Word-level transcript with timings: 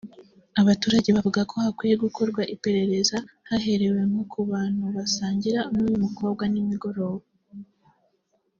Abaturage 0.61 1.09
bavuga 1.15 1.41
ko 1.49 1.55
hakwiye 1.63 1.95
gukorwa 2.03 2.41
iperereza 2.53 3.17
haherewe 3.49 3.99
nko 4.09 4.23
ku 4.31 4.39
bantu 4.51 4.83
basangiraga 4.95 5.69
n’uyu 5.73 6.03
mukobwa 6.05 6.43
nimugoroba 6.51 7.25